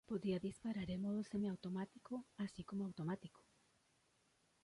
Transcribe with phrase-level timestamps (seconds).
[0.09, 3.45] Podía disparar en modo semiautomático, así como automático.